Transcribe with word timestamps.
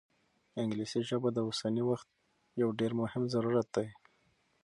انګلیسي 0.61 0.99
ژبه 1.09 1.29
د 1.33 1.37
اوسني 1.47 1.83
وخت 1.89 2.07
یو 2.61 2.69
ډېر 2.79 2.91
مهم 3.01 3.23
ضرورت 3.33 3.67
دی. 3.75 3.87